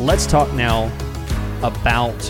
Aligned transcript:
let's 0.00 0.24
talk 0.26 0.52
now 0.54 0.90
about 1.62 2.20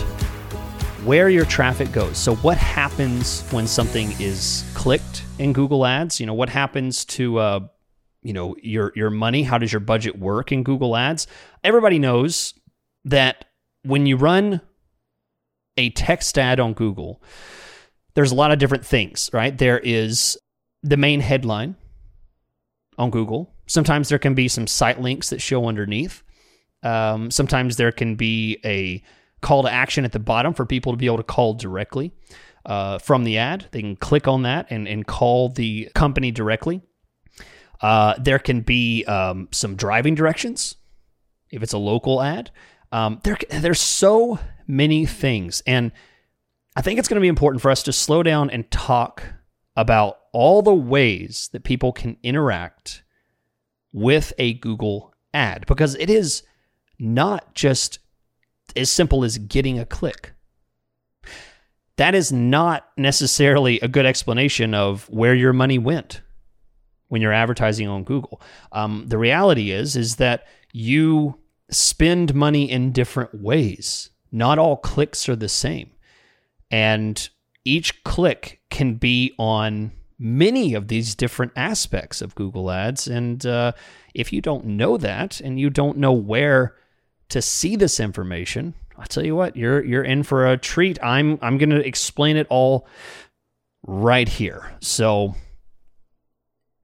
where 1.05 1.29
your 1.29 1.45
traffic 1.45 1.91
goes. 1.91 2.17
So, 2.17 2.35
what 2.35 2.57
happens 2.57 3.41
when 3.51 3.65
something 3.65 4.11
is 4.19 4.69
clicked 4.73 5.23
in 5.39 5.53
Google 5.53 5.85
Ads? 5.85 6.19
You 6.19 6.25
know, 6.25 6.33
what 6.33 6.49
happens 6.49 7.05
to 7.05 7.37
uh, 7.39 7.59
you 8.21 8.33
know 8.33 8.55
your 8.61 8.91
your 8.95 9.09
money? 9.09 9.43
How 9.43 9.57
does 9.57 9.71
your 9.71 9.79
budget 9.79 10.19
work 10.19 10.51
in 10.51 10.63
Google 10.63 10.95
Ads? 10.95 11.27
Everybody 11.63 11.97
knows 11.97 12.53
that 13.05 13.45
when 13.83 14.05
you 14.05 14.17
run 14.17 14.61
a 15.77 15.89
text 15.91 16.37
ad 16.37 16.59
on 16.59 16.73
Google, 16.73 17.23
there's 18.15 18.33
a 18.33 18.35
lot 18.35 18.51
of 18.51 18.59
different 18.59 18.85
things, 18.85 19.29
right? 19.31 19.57
There 19.57 19.79
is 19.79 20.37
the 20.83 20.97
main 20.97 21.21
headline 21.21 21.75
on 22.97 23.09
Google. 23.09 23.53
Sometimes 23.65 24.09
there 24.09 24.19
can 24.19 24.35
be 24.35 24.49
some 24.49 24.67
site 24.67 24.99
links 24.99 25.29
that 25.29 25.41
show 25.41 25.65
underneath. 25.67 26.21
Um, 26.83 27.31
sometimes 27.31 27.77
there 27.77 27.91
can 27.91 28.15
be 28.15 28.59
a 28.65 29.03
call 29.41 29.63
to 29.63 29.71
action 29.71 30.05
at 30.05 30.11
the 30.11 30.19
bottom 30.19 30.53
for 30.53 30.65
people 30.65 30.93
to 30.93 30.97
be 30.97 31.05
able 31.05 31.17
to 31.17 31.23
call 31.23 31.53
directly 31.53 32.13
uh, 32.65 32.99
from 32.99 33.23
the 33.23 33.37
ad. 33.37 33.67
They 33.71 33.81
can 33.81 33.95
click 33.95 34.27
on 34.27 34.43
that 34.43 34.67
and, 34.69 34.87
and 34.87 35.05
call 35.05 35.49
the 35.49 35.89
company 35.95 36.31
directly. 36.31 36.81
Uh, 37.81 38.15
there 38.19 38.39
can 38.39 38.61
be 38.61 39.03
um, 39.05 39.47
some 39.51 39.75
driving 39.75 40.15
directions 40.15 40.75
if 41.49 41.63
it's 41.63 41.73
a 41.73 41.77
local 41.77 42.21
ad. 42.21 42.51
Um, 42.91 43.19
there, 43.23 43.37
there's 43.49 43.79
so 43.79 44.39
many 44.67 45.05
things, 45.05 45.63
and 45.65 45.91
I 46.75 46.81
think 46.81 46.99
it's 46.99 47.07
going 47.07 47.15
to 47.15 47.21
be 47.21 47.27
important 47.27 47.61
for 47.61 47.71
us 47.71 47.83
to 47.83 47.93
slow 47.93 48.23
down 48.23 48.49
and 48.49 48.69
talk 48.69 49.23
about 49.75 50.19
all 50.33 50.61
the 50.61 50.73
ways 50.73 51.49
that 51.53 51.63
people 51.63 51.91
can 51.91 52.17
interact 52.23 53.03
with 53.91 54.33
a 54.37 54.53
Google 54.53 55.13
ad 55.33 55.65
because 55.65 55.95
it 55.95 56.09
is 56.09 56.43
not 57.01 57.55
just 57.55 57.97
as 58.75 58.89
simple 58.89 59.23
as 59.23 59.39
getting 59.39 59.79
a 59.79 59.85
click. 59.85 60.33
That 61.97 62.15
is 62.15 62.31
not 62.31 62.87
necessarily 62.95 63.79
a 63.79 63.87
good 63.87 64.05
explanation 64.05 64.73
of 64.73 65.09
where 65.09 65.35
your 65.35 65.51
money 65.51 65.79
went 65.79 66.21
when 67.09 67.21
you're 67.21 67.33
advertising 67.33 67.87
on 67.87 68.03
Google. 68.03 68.41
Um, 68.71 69.05
the 69.07 69.17
reality 69.17 69.71
is 69.71 69.95
is 69.95 70.15
that 70.17 70.45
you 70.71 71.39
spend 71.69 72.35
money 72.35 72.69
in 72.69 72.91
different 72.91 73.41
ways. 73.41 74.11
Not 74.31 74.59
all 74.59 74.77
clicks 74.77 75.27
are 75.27 75.35
the 75.35 75.49
same, 75.49 75.91
and 76.69 77.29
each 77.65 78.03
click 78.03 78.61
can 78.69 78.95
be 78.95 79.33
on 79.37 79.91
many 80.17 80.75
of 80.75 80.87
these 80.87 81.15
different 81.15 81.51
aspects 81.55 82.21
of 82.21 82.35
Google 82.35 82.71
Ads. 82.71 83.07
And 83.07 83.45
uh, 83.45 83.73
if 84.13 84.31
you 84.31 84.39
don't 84.39 84.65
know 84.65 84.97
that, 84.97 85.41
and 85.41 85.59
you 85.59 85.69
don't 85.69 85.97
know 85.97 86.13
where 86.13 86.75
to 87.31 87.41
see 87.41 87.75
this 87.75 87.99
information, 87.99 88.73
I'll 88.97 89.05
tell 89.05 89.25
you 89.25 89.35
what, 89.35 89.55
you're 89.57 89.83
you're 89.83 90.03
in 90.03 90.23
for 90.23 90.47
a 90.47 90.57
treat. 90.57 91.01
I'm 91.03 91.39
I'm 91.41 91.57
going 91.57 91.71
to 91.71 91.85
explain 91.85 92.37
it 92.37 92.47
all 92.49 92.87
right 93.87 94.27
here. 94.27 94.71
So 94.79 95.35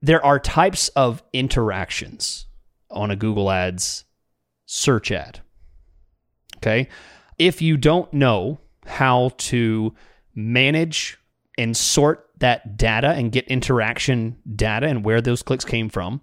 there 0.02 0.24
are 0.24 0.38
types 0.38 0.88
of 0.90 1.22
interactions 1.32 2.46
on 2.90 3.10
a 3.10 3.16
Google 3.16 3.50
Ads 3.50 4.04
search 4.66 5.12
ad. 5.12 5.40
Okay? 6.56 6.88
If 7.38 7.62
you 7.62 7.76
don't 7.76 8.12
know 8.12 8.58
how 8.86 9.32
to 9.38 9.94
manage 10.34 11.18
and 11.56 11.76
sort 11.76 12.28
that 12.38 12.76
data 12.76 13.10
and 13.10 13.32
get 13.32 13.46
interaction 13.48 14.36
data 14.56 14.86
and 14.86 15.04
where 15.04 15.20
those 15.20 15.42
clicks 15.42 15.64
came 15.64 15.88
from, 15.88 16.20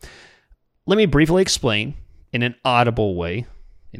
let 0.86 0.98
me 0.98 1.06
briefly 1.06 1.42
explain 1.42 1.94
in 2.34 2.42
an 2.42 2.56
audible 2.66 3.16
way 3.16 3.46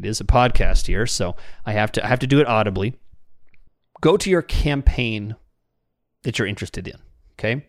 it 0.04 0.06
is 0.06 0.20
a 0.20 0.26
podcast 0.26 0.88
here, 0.88 1.06
so 1.06 1.36
I 1.66 1.74
have 1.74 1.92
to 1.94 2.04
I 2.04 2.08
have 2.08 2.20
to 2.20 2.28
do 2.28 2.40
it 2.40 2.48
audibly. 2.48 2.96
Go 4.02 4.18
to 4.18 4.30
your 4.30 4.42
campaign 4.42 5.36
that 6.24 6.38
you're 6.38 6.48
interested 6.48 6.88
in. 6.88 7.00
Okay, 7.34 7.68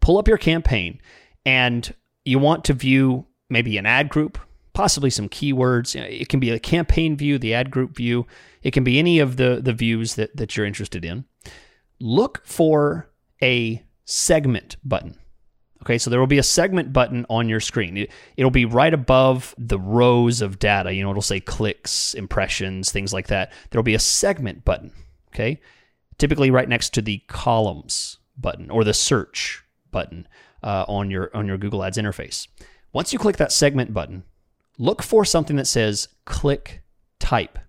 pull 0.00 0.18
up 0.18 0.28
your 0.28 0.38
campaign, 0.38 1.00
and 1.44 1.94
you 2.24 2.38
want 2.38 2.64
to 2.64 2.72
view 2.72 3.26
maybe 3.48 3.78
an 3.78 3.86
ad 3.86 4.08
group, 4.08 4.38
possibly 4.72 5.10
some 5.10 5.28
keywords. 5.28 5.94
It 5.94 6.28
can 6.28 6.40
be 6.40 6.50
a 6.50 6.58
campaign 6.58 7.16
view, 7.16 7.38
the 7.38 7.54
ad 7.54 7.70
group 7.70 7.96
view. 7.96 8.26
It 8.62 8.72
can 8.72 8.84
be 8.84 8.98
any 8.98 9.18
of 9.18 9.36
the 9.36 9.60
the 9.62 9.72
views 9.72 10.14
that 10.16 10.36
that 10.36 10.56
you're 10.56 10.66
interested 10.66 11.04
in. 11.04 11.24
Look 12.00 12.42
for 12.44 13.10
a 13.42 13.82
segment 14.04 14.76
button. 14.84 15.16
Okay, 15.86 15.98
so 15.98 16.10
there 16.10 16.18
will 16.18 16.26
be 16.26 16.38
a 16.38 16.42
segment 16.42 16.92
button 16.92 17.24
on 17.30 17.48
your 17.48 17.60
screen. 17.60 17.96
It, 17.96 18.10
will 18.36 18.50
be 18.50 18.64
right 18.64 18.92
above 18.92 19.54
the 19.56 19.78
rows 19.78 20.42
of 20.42 20.58
data. 20.58 20.92
You 20.92 21.04
know, 21.04 21.10
it'll 21.10 21.22
say 21.22 21.38
clicks, 21.38 22.12
impressions, 22.14 22.90
things 22.90 23.12
like 23.12 23.28
that. 23.28 23.52
There'll 23.70 23.84
be 23.84 23.94
a 23.94 24.00
segment 24.00 24.64
button. 24.64 24.90
Okay, 25.28 25.60
typically 26.18 26.50
right 26.50 26.68
next 26.68 26.92
to 26.94 27.02
the 27.02 27.18
columns 27.28 28.18
button 28.36 28.68
or 28.68 28.82
the 28.82 28.92
search 28.92 29.62
button 29.92 30.26
uh, 30.64 30.86
on 30.88 31.08
your 31.08 31.30
on 31.36 31.46
your 31.46 31.56
Google 31.56 31.84
Ads 31.84 31.98
interface. 31.98 32.48
Once 32.92 33.12
you 33.12 33.18
click 33.20 33.36
that 33.36 33.52
segment 33.52 33.94
button, 33.94 34.24
look 34.78 35.04
for 35.04 35.24
something 35.24 35.54
that 35.54 35.68
says 35.68 36.08
click 36.24 36.82
type. 37.20 37.60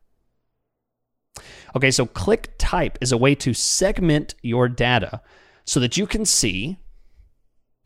Okay, 1.75 1.91
so 1.91 2.07
click 2.07 2.55
type 2.57 2.97
is 2.99 3.11
a 3.11 3.17
way 3.17 3.35
to 3.35 3.53
segment 3.53 4.33
your 4.41 4.67
data 4.67 5.21
so 5.65 5.79
that 5.79 5.97
you 5.97 6.07
can 6.07 6.25
see 6.25 6.79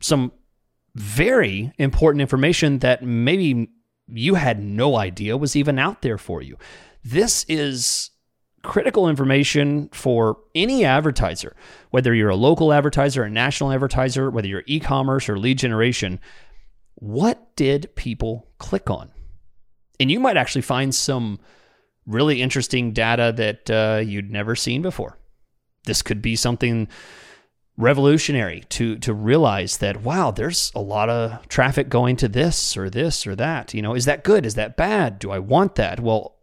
some 0.02 0.32
very 0.94 1.72
important 1.78 2.20
information 2.20 2.80
that 2.80 3.02
maybe 3.02 3.70
you 4.08 4.34
had 4.34 4.62
no 4.62 4.96
idea 4.96 5.36
was 5.36 5.56
even 5.56 5.78
out 5.78 6.02
there 6.02 6.18
for 6.18 6.42
you. 6.42 6.58
This 7.02 7.44
is 7.48 8.10
critical 8.62 9.08
information 9.08 9.88
for 9.92 10.38
any 10.54 10.84
advertiser, 10.84 11.56
whether 11.90 12.14
you're 12.14 12.28
a 12.28 12.36
local 12.36 12.72
advertiser, 12.72 13.24
a 13.24 13.30
national 13.30 13.72
advertiser, 13.72 14.30
whether 14.30 14.46
you're 14.46 14.62
e 14.66 14.78
commerce 14.78 15.28
or 15.28 15.38
lead 15.38 15.58
generation. 15.58 16.20
What 16.96 17.56
did 17.56 17.94
people 17.96 18.48
click 18.58 18.90
on? 18.90 19.10
And 19.98 20.10
you 20.10 20.20
might 20.20 20.36
actually 20.36 20.62
find 20.62 20.94
some 20.94 21.40
really 22.06 22.42
interesting 22.42 22.92
data 22.92 23.32
that 23.36 23.70
uh, 23.70 24.00
you'd 24.00 24.30
never 24.30 24.54
seen 24.54 24.82
before. 24.82 25.18
This 25.84 26.02
could 26.02 26.22
be 26.22 26.36
something 26.36 26.88
revolutionary 27.78 28.64
to 28.68 28.96
to 28.98 29.14
realize 29.14 29.78
that 29.78 30.02
wow 30.02 30.30
there's 30.30 30.70
a 30.74 30.80
lot 30.80 31.08
of 31.08 31.48
traffic 31.48 31.88
going 31.88 32.16
to 32.16 32.28
this 32.28 32.76
or 32.76 32.90
this 32.90 33.26
or 33.26 33.34
that 33.34 33.72
you 33.72 33.80
know 33.80 33.94
is 33.94 34.04
that 34.04 34.24
good? 34.24 34.44
Is 34.44 34.54
that 34.56 34.76
bad? 34.76 35.18
Do 35.18 35.30
i 35.30 35.38
want 35.38 35.76
that? 35.76 36.00
Well 36.00 36.36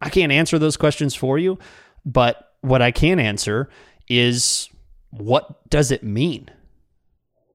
i 0.00 0.08
can't 0.08 0.32
answer 0.32 0.58
those 0.58 0.76
questions 0.76 1.14
for 1.14 1.38
you 1.38 1.58
but 2.04 2.52
what 2.60 2.82
i 2.82 2.90
can 2.90 3.18
answer 3.18 3.68
is 4.08 4.68
what 5.10 5.68
does 5.70 5.90
it 5.90 6.02
mean? 6.02 6.50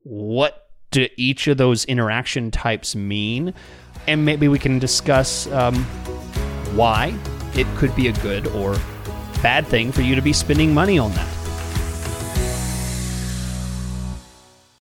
What 0.03 0.69
do 0.91 1.07
each 1.15 1.47
of 1.47 1.57
those 1.57 1.85
interaction 1.85 2.51
types 2.51 2.95
mean? 2.95 3.53
And 4.07 4.25
maybe 4.25 4.47
we 4.47 4.59
can 4.59 4.79
discuss 4.79 5.47
um, 5.47 5.83
why 6.75 7.15
it 7.53 7.67
could 7.77 7.95
be 7.95 8.07
a 8.07 8.13
good 8.13 8.47
or 8.47 8.75
bad 9.41 9.67
thing 9.67 9.91
for 9.91 10.01
you 10.01 10.15
to 10.15 10.21
be 10.21 10.33
spending 10.33 10.73
money 10.73 10.97
on 10.97 11.11
that 11.13 11.30